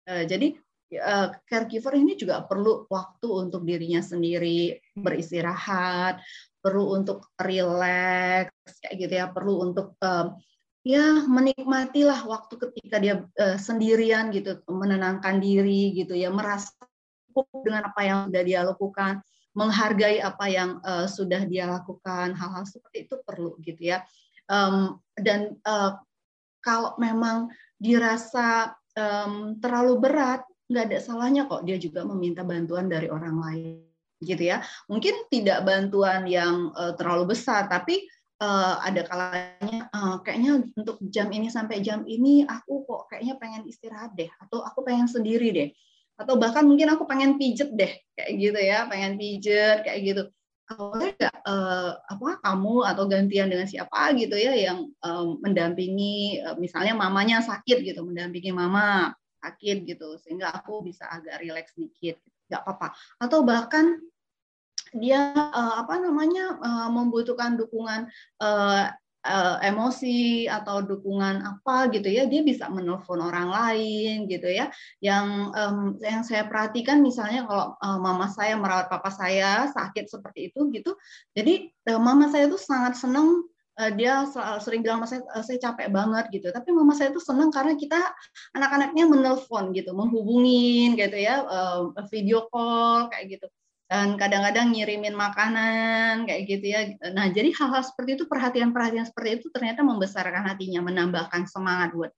Uh, 0.08 0.24
jadi 0.24 0.56
uh, 0.98 1.28
caregiver 1.44 1.94
ini 1.94 2.16
juga 2.16 2.42
perlu 2.42 2.88
waktu 2.88 3.28
untuk 3.28 3.62
dirinya 3.68 4.00
sendiri 4.00 4.80
beristirahat, 4.96 6.24
perlu 6.62 6.96
untuk 6.96 7.30
relax 7.36 8.50
kayak 8.80 8.94
gitu 8.96 9.14
ya, 9.20 9.26
perlu 9.28 9.60
untuk 9.62 9.94
uh, 10.00 10.32
ya 10.82 11.22
menikmatilah 11.28 12.26
waktu 12.26 12.58
ketika 12.58 12.98
dia 12.98 13.22
sendirian 13.54 14.34
gitu, 14.34 14.58
menenangkan 14.66 15.38
diri 15.38 15.94
gitu 15.94 16.18
ya, 16.18 16.26
merasa 16.32 16.74
cukup 17.30 17.46
dengan 17.62 17.86
apa 17.86 18.00
yang 18.02 18.18
sudah 18.26 18.42
dia 18.42 18.60
lakukan, 18.66 19.22
menghargai 19.54 20.18
apa 20.18 20.46
yang 20.50 20.82
sudah 21.06 21.46
dia 21.46 21.70
lakukan, 21.70 22.34
hal-hal 22.34 22.66
seperti 22.66 23.06
itu 23.06 23.14
perlu 23.22 23.54
gitu 23.62 23.94
ya. 23.94 24.02
Um, 24.50 24.98
dan 25.18 25.58
uh, 25.66 25.98
kalau 26.62 26.94
memang 26.98 27.50
dirasa 27.76 28.74
um, 28.94 29.58
terlalu 29.58 29.98
berat, 29.98 30.42
nggak 30.70 30.84
ada 30.88 30.98
salahnya 31.02 31.44
kok 31.50 31.66
dia 31.68 31.76
juga 31.76 32.06
meminta 32.06 32.46
bantuan 32.46 32.88
dari 32.88 33.10
orang 33.10 33.36
lain 33.36 33.84
gitu 34.22 34.42
ya. 34.42 34.62
Mungkin 34.86 35.28
tidak 35.28 35.66
bantuan 35.66 36.24
yang 36.30 36.70
uh, 36.78 36.94
terlalu 36.94 37.34
besar, 37.34 37.66
tapi 37.66 38.06
uh, 38.42 38.74
ada 38.82 39.02
kalanya 39.06 39.86
uh, 39.94 40.18
kayaknya 40.22 40.66
untuk 40.74 40.98
jam 41.06 41.30
ini 41.30 41.46
sampai 41.46 41.78
jam 41.80 42.02
ini 42.02 42.42
aku 42.42 42.82
kok 42.86 43.10
kayaknya 43.10 43.38
pengen 43.38 43.62
istirahat 43.66 44.14
deh 44.18 44.28
atau 44.42 44.66
aku 44.66 44.82
pengen 44.82 45.06
sendiri 45.06 45.54
deh 45.54 45.68
atau 46.18 46.36
bahkan 46.36 46.66
mungkin 46.66 46.92
aku 46.92 47.06
pengen 47.06 47.38
pijet 47.38 47.72
deh 47.72 47.92
kayak 48.18 48.30
gitu 48.36 48.60
ya 48.60 48.84
pengen 48.90 49.16
pijet 49.16 49.86
kayak 49.86 50.00
gitu 50.02 50.22
nggak 50.70 51.36
uh, 51.44 51.90
apa 52.06 52.28
kamu 52.40 52.86
atau 52.86 53.04
gantian 53.10 53.50
dengan 53.50 53.68
siapa 53.68 54.14
gitu 54.16 54.38
ya 54.38 54.54
yang 54.54 54.88
um, 55.04 55.36
mendampingi 55.42 56.40
uh, 56.40 56.56
misalnya 56.56 56.96
mamanya 56.96 57.42
sakit 57.44 57.82
gitu 57.82 58.00
mendampingi 58.06 58.54
mama 58.54 59.12
sakit 59.42 59.84
gitu 59.84 60.16
sehingga 60.22 60.54
aku 60.54 60.86
bisa 60.86 61.04
agak 61.10 61.42
rileks 61.42 61.74
dikit 61.74 62.16
nggak 62.46 62.62
apa-apa. 62.62 62.94
Atau 63.18 63.42
bahkan 63.42 63.98
dia 64.92 65.32
uh, 65.32 65.80
apa 65.80 65.96
namanya 65.98 66.60
uh, 66.60 66.88
membutuhkan 66.92 67.56
dukungan 67.56 68.12
uh, 68.44 68.92
uh, 69.26 69.56
emosi 69.62 70.46
atau 70.50 70.82
dukungan 70.82 71.42
apa 71.42 71.90
gitu 71.94 72.10
ya 72.10 72.26
dia 72.26 72.42
bisa 72.42 72.66
menelpon 72.68 73.22
orang 73.22 73.48
lain 73.50 74.26
gitu 74.26 74.46
ya. 74.50 74.70
Yang 74.98 75.26
um, 75.54 75.78
yang 76.02 76.22
saya 76.26 76.46
perhatikan 76.46 77.00
misalnya 77.00 77.46
kalau 77.46 77.74
uh, 77.78 77.98
mama 77.98 78.30
saya 78.30 78.58
merawat 78.58 78.90
papa 78.90 79.10
saya 79.10 79.70
sakit 79.70 80.10
seperti 80.10 80.50
itu 80.52 80.68
gitu 80.74 80.94
jadi 81.32 81.70
uh, 81.90 82.00
mama 82.02 82.28
saya 82.30 82.50
tuh 82.50 82.60
sangat 82.60 82.98
senang 82.98 83.46
dia 83.96 84.28
sering 84.60 84.84
bilang 84.84 85.00
saya 85.08 85.24
saya 85.40 85.56
capek 85.56 85.88
banget 85.88 86.28
gitu. 86.28 86.52
Tapi 86.52 86.76
mama 86.76 86.92
saya 86.92 87.08
tuh 87.08 87.24
senang 87.24 87.48
karena 87.48 87.72
kita 87.72 87.96
anak-anaknya 88.52 89.08
menelpon 89.08 89.72
gitu 89.72 89.96
menghubungin 89.96 90.92
gitu 90.92 91.16
ya 91.16 91.40
video 92.12 92.44
call 92.52 93.08
kayak 93.08 93.40
gitu 93.40 93.48
dan 93.92 94.16
kadang-kadang 94.16 94.72
ngirimin 94.72 95.12
makanan 95.12 96.24
kayak 96.24 96.48
gitu 96.48 96.64
ya. 96.64 96.80
Nah, 97.12 97.28
jadi 97.28 97.52
hal-hal 97.52 97.84
seperti 97.84 98.16
itu 98.16 98.24
perhatian-perhatian 98.24 99.04
seperti 99.04 99.44
itu 99.44 99.52
ternyata 99.52 99.84
membesarkan 99.84 100.48
hatinya, 100.48 100.80
menambahkan 100.80 101.44
semangat 101.44 101.92
buat 101.92 102.08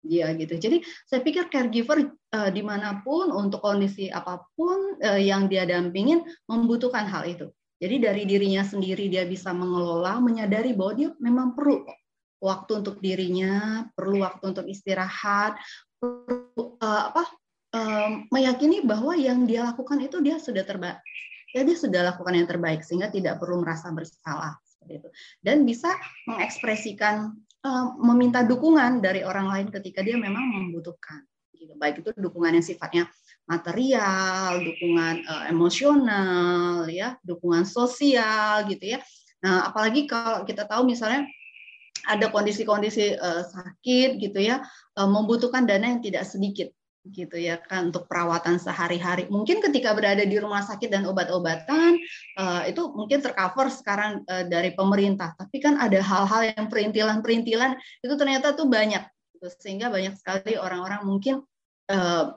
dia 0.00 0.32
gitu. 0.32 0.56
Jadi 0.56 0.80
saya 1.04 1.20
pikir 1.20 1.52
caregiver 1.52 2.08
uh, 2.08 2.48
di 2.48 2.64
mana 2.64 3.04
pun 3.04 3.28
untuk 3.36 3.60
kondisi 3.60 4.08
apa 4.08 4.48
pun 4.56 4.96
uh, 4.96 5.20
yang 5.20 5.44
dia 5.44 5.68
dampingin 5.68 6.24
membutuhkan 6.48 7.04
hal 7.04 7.28
itu. 7.28 7.52
Jadi 7.76 7.96
dari 8.00 8.22
dirinya 8.24 8.64
sendiri 8.64 9.12
dia 9.12 9.28
bisa 9.28 9.52
mengelola, 9.52 10.24
menyadari 10.24 10.72
bahwa 10.72 10.92
dia 10.96 11.12
memang 11.20 11.52
perlu 11.52 11.84
waktu 12.40 12.80
untuk 12.80 12.96
dirinya, 13.04 13.84
perlu 13.92 14.24
waktu 14.24 14.56
untuk 14.56 14.64
istirahat, 14.72 15.60
perlu 16.00 16.80
uh, 16.80 17.12
apa 17.12 17.28
um, 17.74 18.26
meyakini 18.30 18.82
bahwa 18.82 19.14
yang 19.14 19.46
dia 19.46 19.66
lakukan 19.66 19.98
itu 20.02 20.18
dia 20.22 20.38
sudah 20.38 20.62
terbaik, 20.66 21.00
ya 21.54 21.66
dia 21.66 21.76
sudah 21.76 22.14
lakukan 22.14 22.34
yang 22.36 22.48
terbaik 22.48 22.86
sehingga 22.86 23.10
tidak 23.10 23.38
perlu 23.42 23.62
merasa 23.62 23.90
bersalah 23.90 24.58
seperti 24.66 25.02
itu. 25.02 25.08
Dan 25.42 25.66
bisa 25.66 25.90
mengekspresikan 26.30 27.34
um, 27.64 27.86
meminta 28.12 28.46
dukungan 28.46 29.02
dari 29.02 29.26
orang 29.26 29.50
lain 29.50 29.66
ketika 29.70 30.00
dia 30.02 30.16
memang 30.18 30.46
membutuhkan 30.46 31.26
gitu. 31.54 31.76
Baik 31.76 32.00
itu 32.00 32.10
dukungan 32.16 32.56
yang 32.56 32.64
sifatnya 32.64 33.04
material, 33.50 34.62
dukungan 34.62 35.26
uh, 35.26 35.44
emosional, 35.50 36.86
ya, 36.86 37.18
dukungan 37.26 37.66
sosial, 37.66 38.62
gitu 38.70 38.94
ya. 38.94 38.98
Nah, 39.42 39.66
apalagi 39.72 40.06
kalau 40.06 40.46
kita 40.46 40.70
tahu 40.70 40.86
misalnya 40.86 41.26
ada 42.06 42.30
kondisi-kondisi 42.30 43.18
uh, 43.18 43.42
sakit, 43.44 44.22
gitu 44.22 44.38
ya, 44.38 44.62
uh, 44.94 45.08
membutuhkan 45.10 45.66
dana 45.66 45.90
yang 45.90 46.00
tidak 46.00 46.24
sedikit, 46.30 46.70
gitu 47.08 47.40
ya 47.40 47.56
kan 47.56 47.88
untuk 47.88 48.04
perawatan 48.04 48.60
sehari-hari. 48.60 49.24
Mungkin 49.32 49.64
ketika 49.64 49.96
berada 49.96 50.20
di 50.20 50.36
rumah 50.36 50.60
sakit 50.60 50.92
dan 50.92 51.08
obat-obatan 51.08 51.96
uh, 52.36 52.62
itu 52.68 52.92
mungkin 52.92 53.24
tercover 53.24 53.72
sekarang 53.72 54.20
uh, 54.28 54.44
dari 54.44 54.76
pemerintah, 54.76 55.32
tapi 55.32 55.64
kan 55.64 55.80
ada 55.80 55.96
hal-hal 55.96 56.52
yang 56.52 56.68
perintilan-perintilan 56.68 57.72
itu 58.04 58.14
ternyata 58.20 58.52
tuh 58.52 58.68
banyak, 58.68 59.00
gitu. 59.32 59.48
sehingga 59.64 59.88
banyak 59.88 60.12
sekali 60.20 60.60
orang-orang 60.60 61.00
mungkin 61.08 61.40
uh, 61.88 62.36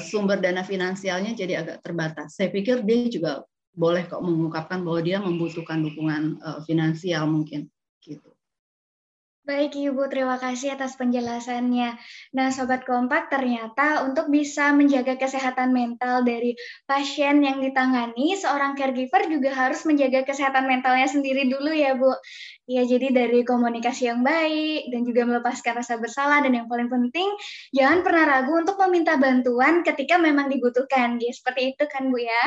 sumber 0.00 0.40
dana 0.40 0.64
finansialnya 0.64 1.36
jadi 1.36 1.62
agak 1.62 1.84
terbatas. 1.84 2.34
Saya 2.34 2.48
pikir 2.48 2.80
dia 2.82 3.06
juga 3.12 3.44
boleh 3.76 4.08
kok 4.08 4.24
mengungkapkan 4.24 4.80
bahwa 4.80 5.00
dia 5.04 5.20
membutuhkan 5.20 5.84
dukungan 5.84 6.40
finansial 6.64 7.28
mungkin 7.28 7.68
gitu. 8.00 8.31
Baik 9.42 9.74
Ibu, 9.74 10.06
terima 10.06 10.38
kasih 10.38 10.78
atas 10.78 10.94
penjelasannya. 10.94 11.98
Nah 12.30 12.48
Sobat 12.54 12.86
Kompak, 12.86 13.26
ternyata 13.26 14.06
untuk 14.06 14.30
bisa 14.30 14.70
menjaga 14.70 15.18
kesehatan 15.18 15.74
mental 15.74 16.22
dari 16.22 16.54
pasien 16.86 17.42
yang 17.42 17.58
ditangani, 17.58 18.38
seorang 18.38 18.78
caregiver 18.78 19.26
juga 19.26 19.50
harus 19.50 19.82
menjaga 19.82 20.22
kesehatan 20.22 20.70
mentalnya 20.70 21.10
sendiri 21.10 21.50
dulu 21.50 21.74
ya 21.74 21.98
Bu. 21.98 22.14
Ya 22.70 22.86
jadi 22.86 23.10
dari 23.10 23.42
komunikasi 23.42 24.14
yang 24.14 24.22
baik 24.22 24.94
dan 24.94 25.02
juga 25.02 25.26
melepaskan 25.26 25.74
rasa 25.74 25.98
bersalah 25.98 26.38
dan 26.46 26.62
yang 26.62 26.70
paling 26.70 26.86
penting 26.86 27.26
jangan 27.74 28.06
pernah 28.06 28.22
ragu 28.22 28.54
untuk 28.54 28.78
meminta 28.86 29.18
bantuan 29.18 29.82
ketika 29.82 30.22
memang 30.22 30.54
dibutuhkan. 30.54 31.18
Ya, 31.18 31.34
seperti 31.34 31.74
itu 31.74 31.84
kan 31.90 32.14
Bu 32.14 32.22
ya. 32.22 32.44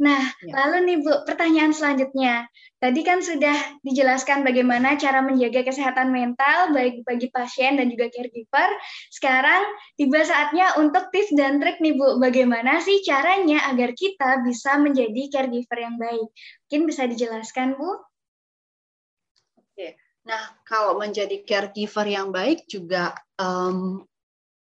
Nah, 0.00 0.32
ya. 0.40 0.52
lalu 0.56 0.76
nih 0.88 0.98
Bu, 1.04 1.12
pertanyaan 1.28 1.76
selanjutnya. 1.76 2.48
Tadi 2.80 3.00
kan 3.04 3.20
sudah 3.20 3.52
dijelaskan 3.84 4.40
bagaimana 4.40 4.96
cara 4.96 5.20
menjaga 5.20 5.68
kesehatan 5.68 6.08
mental 6.08 6.72
baik 6.72 7.04
bagi 7.04 7.28
pasien 7.28 7.76
dan 7.76 7.92
juga 7.92 8.08
caregiver. 8.08 8.70
Sekarang 9.12 9.62
tiba 10.00 10.24
saatnya 10.24 10.80
untuk 10.80 11.12
tips 11.12 11.36
dan 11.36 11.60
trik 11.60 11.76
nih 11.84 11.92
Bu, 11.92 12.16
bagaimana 12.16 12.80
sih 12.80 13.04
caranya 13.04 13.68
agar 13.68 13.92
kita 13.92 14.40
bisa 14.44 14.80
menjadi 14.80 15.28
caregiver 15.28 15.78
yang 15.78 15.96
baik? 16.00 16.28
Mungkin 16.66 16.82
bisa 16.88 17.04
dijelaskan 17.04 17.76
Bu? 17.76 17.90
Oke, 19.60 20.00
nah 20.24 20.56
kalau 20.64 20.96
menjadi 20.96 21.44
caregiver 21.44 22.08
yang 22.08 22.32
baik 22.32 22.64
juga 22.64 23.12
um, 23.36 24.08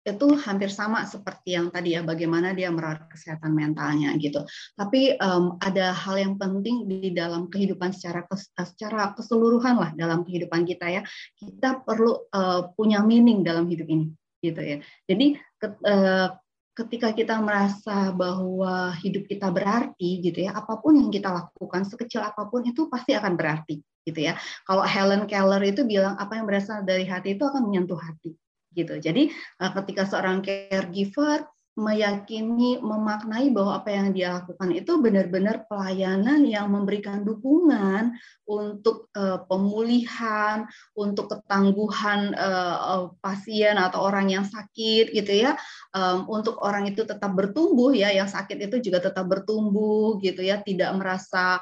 itu 0.07 0.27
hampir 0.39 0.71
sama 0.71 1.03
seperti 1.03 1.59
yang 1.59 1.75
tadi 1.75 1.99
ya 1.99 2.07
bagaimana 2.07 2.55
dia 2.55 2.71
merawat 2.71 3.11
kesehatan 3.11 3.51
mentalnya 3.51 4.15
gitu. 4.23 4.47
Tapi 4.79 5.19
um, 5.19 5.59
ada 5.59 5.91
hal 5.91 6.23
yang 6.23 6.35
penting 6.39 6.87
di 6.87 7.11
dalam 7.11 7.51
kehidupan 7.51 7.91
secara 7.91 8.23
kes, 8.31 8.55
secara 8.55 9.11
keseluruhan 9.19 9.75
lah 9.75 9.91
dalam 9.99 10.23
kehidupan 10.23 10.63
kita 10.63 10.87
ya. 10.87 11.03
Kita 11.35 11.83
perlu 11.83 12.31
uh, 12.31 12.71
punya 12.79 13.03
meaning 13.03 13.43
dalam 13.43 13.67
hidup 13.67 13.91
ini 13.91 14.07
gitu 14.39 14.63
ya. 14.63 14.79
Jadi 15.11 15.43
ke, 15.59 15.67
uh, 15.83 16.31
ketika 16.79 17.11
kita 17.11 17.43
merasa 17.43 18.15
bahwa 18.15 18.95
hidup 19.03 19.27
kita 19.27 19.51
berarti 19.51 20.23
gitu 20.23 20.47
ya, 20.47 20.55
apa 20.55 20.79
pun 20.79 21.03
yang 21.03 21.11
kita 21.11 21.35
lakukan 21.35 21.83
sekecil 21.83 22.23
apa 22.23 22.47
pun 22.47 22.63
itu 22.63 22.87
pasti 22.87 23.11
akan 23.11 23.35
berarti 23.35 23.83
gitu 24.07 24.23
ya. 24.23 24.39
Kalau 24.63 24.87
Helen 24.87 25.27
Keller 25.27 25.67
itu 25.67 25.83
bilang 25.83 26.15
apa 26.15 26.39
yang 26.39 26.47
berasal 26.47 26.87
dari 26.87 27.03
hati 27.11 27.35
itu 27.35 27.43
akan 27.43 27.67
menyentuh 27.67 27.99
hati 27.99 28.39
gitu. 28.77 29.01
Jadi 29.01 29.33
eh, 29.33 29.73
ketika 29.73 30.05
seorang 30.05 30.45
caregiver 30.45 31.49
meyakini, 31.77 32.81
memaknai 32.81 33.53
bahwa 33.53 33.85
apa 33.85 33.93
yang 33.93 34.09
dia 34.17 34.41
lakukan 34.41 34.73
itu 34.73 34.97
benar-benar 34.97 35.69
pelayanan 35.69 36.49
yang 36.49 36.73
memberikan 36.73 37.21
dukungan 37.21 38.17
untuk 38.49 39.13
uh, 39.13 39.45
pemulihan, 39.45 40.65
untuk 40.97 41.29
ketangguhan 41.29 42.33
uh, 42.33 43.13
pasien 43.21 43.77
atau 43.77 44.09
orang 44.09 44.33
yang 44.33 44.49
sakit 44.49 45.13
gitu 45.13 45.33
ya, 45.37 45.53
um, 45.93 46.25
untuk 46.33 46.57
orang 46.65 46.89
itu 46.89 47.05
tetap 47.05 47.37
bertumbuh 47.37 47.93
ya, 47.93 48.09
yang 48.09 48.27
sakit 48.27 48.57
itu 48.57 48.81
juga 48.81 49.13
tetap 49.13 49.29
bertumbuh 49.29 50.17
gitu 50.25 50.41
ya, 50.41 50.65
tidak 50.65 50.97
merasa 50.97 51.61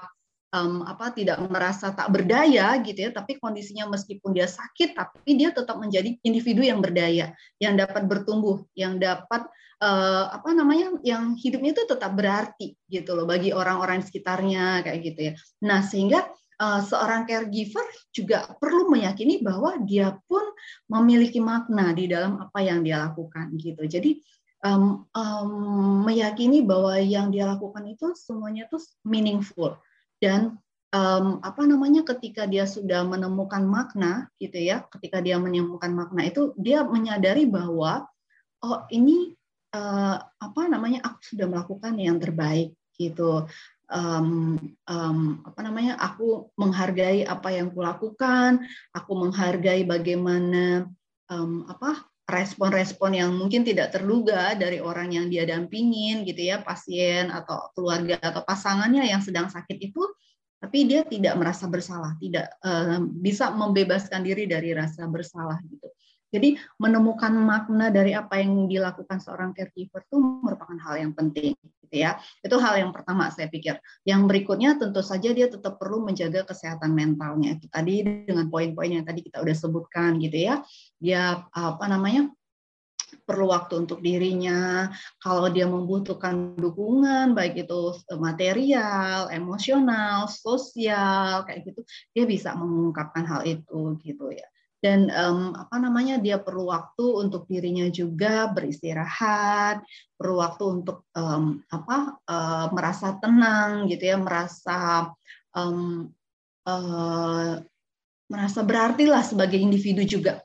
um, 0.54 0.86
apa 0.86 1.10
tidak 1.10 1.42
merasa 1.50 1.90
tak 1.90 2.14
berdaya 2.14 2.78
gitu 2.78 3.10
ya, 3.10 3.10
tapi 3.10 3.42
kondisinya 3.42 3.90
meskipun 3.90 4.30
dia 4.30 4.46
sakit, 4.46 4.94
tapi 4.94 5.34
dia 5.34 5.50
tetap 5.50 5.74
menjadi 5.82 6.14
individu 6.22 6.62
yang 6.62 6.78
berdaya, 6.78 7.34
yang 7.58 7.74
dapat 7.74 8.06
bertumbuh, 8.06 8.62
yang 8.78 9.02
dapat 9.02 9.50
uh, 9.82 10.30
apa 10.30 10.54
namanya, 10.54 10.94
yang 11.02 11.34
hidupnya 11.34 11.74
itu 11.74 11.84
tetap 11.90 12.14
berarti 12.14 12.78
gitu 12.86 13.18
loh 13.18 13.26
bagi 13.26 13.50
orang-orang 13.50 14.06
sekitarnya 14.06 14.86
kayak 14.86 15.00
gitu 15.02 15.20
ya. 15.20 15.32
Nah 15.66 15.82
sehingga 15.82 16.30
uh, 16.62 16.80
seorang 16.86 17.26
caregiver 17.26 17.84
juga 18.14 18.46
perlu 18.62 18.94
meyakini 18.94 19.42
bahwa 19.42 19.74
dia 19.82 20.14
pun 20.30 20.46
memiliki 20.86 21.42
makna 21.42 21.90
di 21.90 22.06
dalam 22.06 22.38
apa 22.38 22.62
yang 22.62 22.86
dia 22.86 23.02
lakukan 23.02 23.50
gitu. 23.58 23.82
Jadi 23.90 24.22
um, 24.62 25.02
um, 25.10 25.50
meyakini 26.06 26.62
bahwa 26.62 26.94
yang 27.02 27.34
dia 27.34 27.50
lakukan 27.50 27.82
itu 27.90 28.14
semuanya 28.14 28.70
itu 28.70 28.78
meaningful 29.02 29.74
dan 30.24 30.56
um, 30.88 31.44
apa 31.44 31.68
namanya 31.68 32.00
ketika 32.16 32.48
dia 32.48 32.64
sudah 32.64 33.04
menemukan 33.04 33.60
makna 33.60 34.32
gitu 34.40 34.56
ya 34.56 34.88
ketika 34.88 35.20
dia 35.20 35.36
menemukan 35.36 35.92
makna 35.92 36.24
itu 36.24 36.56
dia 36.56 36.80
menyadari 36.80 37.44
bahwa 37.44 38.08
oh 38.64 38.88
ini 38.88 39.36
uh, 39.76 40.16
apa 40.16 40.62
namanya 40.70 41.04
aku 41.04 41.36
sudah 41.36 41.46
melakukan 41.50 41.92
yang 42.00 42.16
terbaik 42.16 42.72
gitu. 42.96 43.44
Um, 43.84 44.56
um, 44.88 45.44
apa 45.44 45.60
namanya 45.60 46.00
aku 46.00 46.48
menghargai 46.56 47.28
apa 47.28 47.52
yang 47.52 47.68
kulakukan 47.68 48.64
aku 48.96 49.12
menghargai 49.12 49.84
bagaimana 49.84 50.88
um, 51.28 51.68
apa 51.68 52.00
respon-respon 52.24 53.20
yang 53.20 53.30
mungkin 53.36 53.68
tidak 53.68 53.92
terduga 53.92 54.56
dari 54.56 54.80
orang 54.80 55.12
yang 55.12 55.26
dia 55.28 55.44
dampingin 55.44 56.24
gitu 56.24 56.40
ya 56.40 56.64
pasien 56.64 57.28
atau 57.28 57.68
keluarga 57.76 58.16
atau 58.20 58.40
pasangannya 58.40 59.04
yang 59.04 59.20
sedang 59.20 59.52
sakit 59.52 59.76
itu 59.76 60.00
tapi 60.56 60.88
dia 60.88 61.04
tidak 61.04 61.36
merasa 61.36 61.68
bersalah 61.68 62.16
tidak 62.16 62.48
uh, 62.64 63.04
bisa 63.20 63.52
membebaskan 63.52 64.24
diri 64.24 64.48
dari 64.48 64.72
rasa 64.72 65.04
bersalah 65.04 65.60
gitu. 65.68 65.84
Jadi 66.34 66.58
menemukan 66.82 67.30
makna 67.30 67.94
dari 67.94 68.10
apa 68.10 68.42
yang 68.42 68.66
dilakukan 68.66 69.22
seorang 69.22 69.54
caregiver 69.54 70.02
itu 70.02 70.18
merupakan 70.18 70.74
hal 70.82 70.98
yang 70.98 71.12
penting 71.14 71.54
gitu 71.94 72.02
ya 72.02 72.18
itu 72.42 72.56
hal 72.58 72.74
yang 72.82 72.90
pertama 72.90 73.30
saya 73.30 73.46
pikir 73.46 73.78
yang 74.02 74.26
berikutnya 74.26 74.74
tentu 74.74 74.98
saja 74.98 75.30
dia 75.30 75.46
tetap 75.46 75.78
perlu 75.78 76.02
menjaga 76.02 76.42
kesehatan 76.42 76.90
mentalnya 76.90 77.54
itu 77.54 77.70
tadi 77.70 78.02
dengan 78.02 78.50
poin-poin 78.50 78.90
yang 78.90 79.06
tadi 79.06 79.22
kita 79.22 79.38
udah 79.38 79.54
sebutkan 79.54 80.18
gitu 80.18 80.34
ya 80.34 80.66
dia 80.98 81.46
apa 81.54 81.86
namanya 81.86 82.34
perlu 83.24 83.48
waktu 83.48 83.86
untuk 83.86 84.04
dirinya. 84.04 84.90
Kalau 85.22 85.48
dia 85.48 85.64
membutuhkan 85.64 86.58
dukungan, 86.60 87.32
baik 87.32 87.64
itu 87.64 87.96
material, 88.18 89.32
emosional, 89.32 90.28
sosial, 90.28 91.46
kayak 91.46 91.72
gitu, 91.72 91.80
dia 92.10 92.24
bisa 92.28 92.52
mengungkapkan 92.58 93.24
hal 93.24 93.46
itu 93.46 93.96
gitu 94.02 94.28
ya. 94.28 94.44
Dan 94.84 95.08
um, 95.08 95.56
apa 95.56 95.80
namanya 95.80 96.20
dia 96.20 96.36
perlu 96.36 96.68
waktu 96.68 97.24
untuk 97.24 97.48
dirinya 97.48 97.88
juga 97.88 98.52
beristirahat, 98.52 99.80
perlu 100.12 100.44
waktu 100.44 100.64
untuk 100.68 101.08
um, 101.16 101.64
apa 101.72 102.20
uh, 102.28 102.66
merasa 102.68 103.16
tenang 103.16 103.88
gitu 103.88 104.12
ya, 104.12 104.20
merasa 104.20 105.08
um, 105.56 106.12
uh, 106.68 107.64
merasa 108.28 108.60
berarti 108.60 109.08
lah 109.08 109.24
sebagai 109.24 109.56
individu 109.56 110.04
juga. 110.04 110.44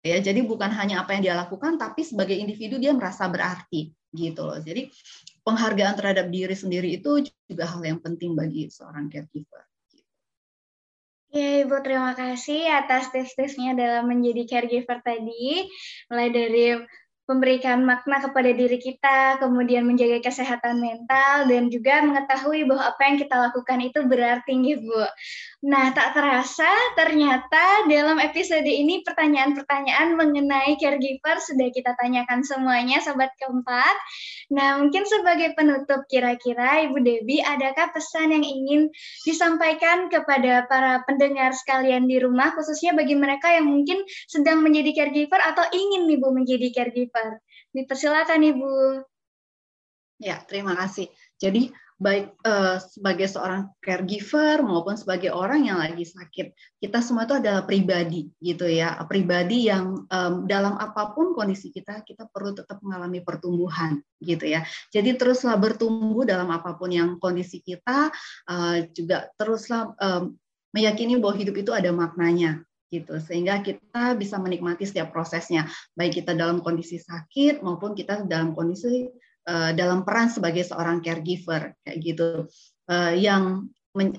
Ya 0.00 0.24
jadi 0.24 0.40
bukan 0.40 0.72
hanya 0.72 1.04
apa 1.04 1.12
yang 1.12 1.28
dia 1.28 1.36
lakukan 1.36 1.76
tapi 1.76 2.00
sebagai 2.00 2.32
individu 2.32 2.80
dia 2.80 2.96
merasa 2.96 3.28
berarti 3.28 3.92
gitu 4.16 4.40
loh. 4.40 4.56
Jadi 4.56 4.88
penghargaan 5.44 6.00
terhadap 6.00 6.32
diri 6.32 6.56
sendiri 6.56 6.96
itu 6.96 7.28
juga 7.44 7.68
hal 7.68 7.84
yang 7.84 8.00
penting 8.00 8.32
bagi 8.32 8.72
seorang 8.72 9.12
caregiver 9.12 9.65
Ya, 11.36 11.68
Ibu, 11.68 11.84
terima 11.84 12.16
kasih 12.16 12.64
atas 12.64 13.12
tips-tipsnya 13.12 13.76
dalam 13.76 14.08
menjadi 14.08 14.48
caregiver 14.48 15.04
tadi. 15.04 15.68
Mulai 16.08 16.32
dari 16.32 16.80
memberikan 17.28 17.84
makna 17.84 18.24
kepada 18.24 18.56
diri 18.56 18.80
kita, 18.80 19.36
kemudian 19.36 19.84
menjaga 19.84 20.24
kesehatan 20.24 20.80
mental, 20.80 21.44
dan 21.44 21.68
juga 21.68 22.00
mengetahui 22.00 22.64
bahwa 22.64 22.88
apa 22.88 23.02
yang 23.04 23.16
kita 23.20 23.36
lakukan 23.36 23.78
itu 23.84 24.00
berarti, 24.08 24.80
Bu. 24.80 25.04
Nah, 25.66 25.90
tak 25.90 26.14
terasa 26.14 26.70
ternyata 26.94 27.90
dalam 27.90 28.22
episode 28.22 28.70
ini 28.70 29.02
pertanyaan-pertanyaan 29.02 30.14
mengenai 30.14 30.78
caregiver 30.78 31.42
sudah 31.42 31.74
kita 31.74 31.90
tanyakan 31.98 32.46
semuanya, 32.46 33.02
Sobat 33.02 33.34
Keempat. 33.34 33.96
Nah, 34.54 34.78
mungkin 34.78 35.02
sebagai 35.10 35.58
penutup 35.58 36.06
kira-kira 36.06 36.86
Ibu 36.86 37.02
Debi, 37.02 37.42
adakah 37.42 37.90
pesan 37.90 38.30
yang 38.30 38.46
ingin 38.46 38.94
disampaikan 39.26 40.06
kepada 40.06 40.70
para 40.70 41.02
pendengar 41.02 41.50
sekalian 41.50 42.06
di 42.06 42.22
rumah, 42.22 42.54
khususnya 42.54 42.94
bagi 42.94 43.18
mereka 43.18 43.50
yang 43.50 43.66
mungkin 43.66 44.06
sedang 44.30 44.62
menjadi 44.62 45.02
caregiver 45.02 45.42
atau 45.42 45.66
ingin 45.74 46.06
Ibu 46.06 46.30
menjadi 46.30 46.70
caregiver? 46.70 47.42
Dipersilakan 47.74 48.38
Ibu. 48.54 49.02
Ya, 50.22 50.38
terima 50.46 50.78
kasih. 50.78 51.10
Jadi 51.42 51.74
baik 51.96 52.36
uh, 52.44 52.76
sebagai 52.76 53.24
seorang 53.24 53.72
caregiver 53.80 54.60
maupun 54.60 55.00
sebagai 55.00 55.32
orang 55.32 55.64
yang 55.64 55.80
lagi 55.80 56.04
sakit 56.04 56.52
kita 56.76 57.00
semua 57.00 57.24
itu 57.24 57.40
adalah 57.40 57.64
pribadi 57.64 58.28
gitu 58.36 58.68
ya. 58.68 59.00
Pribadi 59.08 59.72
yang 59.72 60.04
um, 60.04 60.44
dalam 60.44 60.76
apa 60.76 61.16
pun 61.16 61.32
kondisi 61.32 61.72
kita 61.72 62.04
kita 62.04 62.28
perlu 62.28 62.52
tetap 62.52 62.84
mengalami 62.84 63.24
pertumbuhan 63.24 64.04
gitu 64.20 64.44
ya. 64.44 64.68
Jadi 64.92 65.16
teruslah 65.16 65.56
bertumbuh 65.56 66.28
dalam 66.28 66.52
apa 66.52 66.76
pun 66.76 66.92
yang 66.92 67.16
kondisi 67.16 67.64
kita 67.64 68.12
uh, 68.44 68.76
juga 68.92 69.32
teruslah 69.40 69.96
um, 69.96 70.36
meyakini 70.76 71.16
bahwa 71.16 71.40
hidup 71.40 71.56
itu 71.56 71.72
ada 71.72 71.88
maknanya 71.96 72.60
gitu. 72.92 73.16
Sehingga 73.24 73.64
kita 73.64 74.12
bisa 74.20 74.36
menikmati 74.36 74.84
setiap 74.84 75.16
prosesnya. 75.16 75.64
Baik 75.96 76.20
kita 76.20 76.36
dalam 76.36 76.60
kondisi 76.60 77.00
sakit 77.00 77.64
maupun 77.64 77.96
kita 77.96 78.28
dalam 78.28 78.52
kondisi 78.52 79.08
uh, 79.48 79.70
dalam 79.72 80.02
peran 80.02 80.28
sebagai 80.28 80.66
seorang 80.66 81.00
caregiver 81.00 81.74
kayak 81.86 81.98
gitu 82.02 82.28
uh, 82.90 83.14
yang 83.14 83.70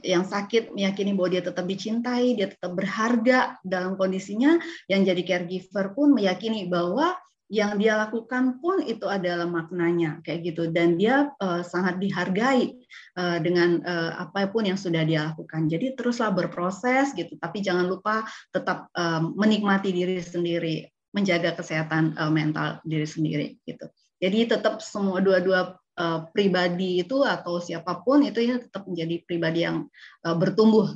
yang 0.02 0.26
sakit 0.26 0.74
meyakini 0.74 1.13
bahwa 1.13 1.38
dia 1.38 1.44
tetap 1.46 1.70
dicintai, 1.70 2.34
dia 2.34 2.50
tetap 2.50 2.74
berharga 2.74 3.62
dalam 3.62 3.94
kondisinya, 3.94 4.58
yang 4.90 5.06
jadi 5.06 5.22
caregiver 5.22 5.94
pun 5.94 6.18
meyakini 6.18 6.66
bahwa 6.66 7.13
yang 7.48 7.80
dia 7.80 7.96
lakukan 7.96 8.60
pun 8.60 8.84
itu 8.84 9.08
adalah 9.08 9.48
maknanya 9.48 10.20
kayak 10.28 10.52
gitu 10.52 10.68
dan 10.68 11.00
dia 11.00 11.32
uh, 11.40 11.63
sangat 11.63 11.96
dihargai 11.96 12.76
uh, 13.16 13.40
dengan 13.40 13.80
uh, 13.88 14.28
apa 14.28 14.52
pun 14.52 14.68
yang 14.68 14.76
sudah 14.76 15.08
dia 15.08 15.32
lakukan. 15.32 15.72
Jadi 15.72 15.96
teruslah 15.96 16.36
berproses 16.36 17.16
gitu, 17.16 17.40
tapi 17.40 17.63
jangan 17.63 17.88
lupa 17.88 18.28
tetap 18.52 18.92
uh, 19.00 19.24
menikmati 19.24 19.96
diri 19.96 20.20
sendiri, 20.20 20.92
menjaga 21.16 21.56
kesehatan 21.56 22.20
uh, 22.20 22.28
mental 22.28 22.84
diri 22.84 23.08
sendiri 23.08 23.48
gitu. 23.63 23.88
Jadi 24.17 24.49
tetap 24.49 24.82
semua 24.82 25.21
dua-dua 25.21 25.77
uh, 25.77 26.19
pribadi 26.34 27.01
itu 27.06 27.21
atau 27.21 27.62
siapa 27.62 28.01
pun 28.01 28.25
itu 28.25 28.41
ya 28.41 28.58
tetap 28.58 28.89
menjadi 28.89 29.15
pribadi 29.25 29.60
yang 29.65 29.86
uh, 30.25 30.36
bertumbuh. 30.38 30.89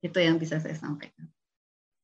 Itu 0.00 0.16
yang 0.20 0.36
bisa 0.36 0.60
saya 0.60 0.76
sampaikan. 0.76 1.28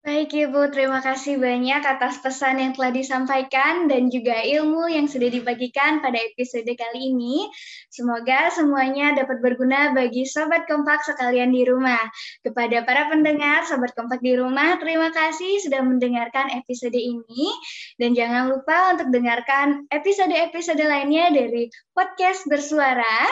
Baik 0.07 0.39
Ibu, 0.39 0.71
terima 0.71 1.03
kasih 1.03 1.35
banyak 1.35 1.83
atas 1.83 2.23
pesan 2.23 2.63
yang 2.63 2.71
telah 2.79 2.95
disampaikan 2.95 3.91
dan 3.91 4.07
juga 4.07 4.39
ilmu 4.39 4.87
yang 4.87 5.11
sudah 5.11 5.27
dibagikan 5.27 5.99
pada 5.99 6.15
episode 6.31 6.71
kali 6.79 7.11
ini. 7.11 7.51
Semoga 7.91 8.55
semuanya 8.55 9.19
dapat 9.19 9.43
berguna 9.43 9.91
bagi 9.99 10.23
Sobat 10.23 10.71
Kompak 10.71 11.03
sekalian 11.03 11.51
di 11.51 11.67
rumah. 11.67 11.99
Kepada 12.39 12.87
para 12.87 13.11
pendengar 13.11 13.67
Sobat 13.67 13.99
Kompak 13.99 14.23
di 14.23 14.39
rumah, 14.39 14.79
terima 14.79 15.11
kasih 15.11 15.59
sudah 15.67 15.83
mendengarkan 15.83 16.55
episode 16.55 16.95
ini. 16.95 17.51
Dan 17.99 18.15
jangan 18.15 18.55
lupa 18.55 18.95
untuk 18.95 19.11
dengarkan 19.11 19.91
episode-episode 19.91 20.87
lainnya 20.87 21.35
dari 21.35 21.67
Podcast 21.91 22.47
Bersuara. 22.47 23.27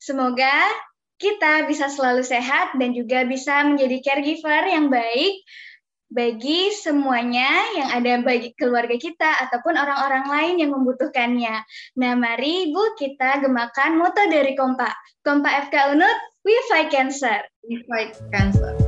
Semoga 0.00 0.72
kita 1.20 1.68
bisa 1.68 1.92
selalu 1.92 2.24
sehat 2.24 2.80
dan 2.80 2.96
juga 2.96 3.28
bisa 3.28 3.60
menjadi 3.68 4.00
caregiver 4.00 4.72
yang 4.72 4.88
baik 4.88 5.36
bagi 6.08 6.72
semuanya 6.72 7.48
yang 7.76 7.88
ada 7.92 8.24
bagi 8.24 8.56
keluarga 8.56 8.96
kita 8.96 9.44
ataupun 9.48 9.76
orang-orang 9.76 10.24
lain 10.28 10.54
yang 10.64 10.70
membutuhkannya. 10.72 11.64
Nah, 12.00 12.12
mari 12.16 12.72
Ibu 12.72 12.96
kita 12.96 13.44
gemakan 13.44 14.00
moto 14.00 14.24
dari 14.28 14.56
Kompa. 14.56 14.88
Kompa 15.20 15.68
FK 15.68 15.92
Unut, 15.92 16.18
we 16.48 16.56
fight 16.72 16.88
cancer. 16.88 17.44
We 17.68 17.84
fight 17.84 18.16
cancer. 18.32 18.87